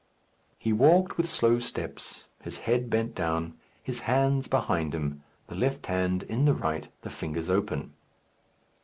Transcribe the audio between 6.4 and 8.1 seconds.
the right, the fingers open.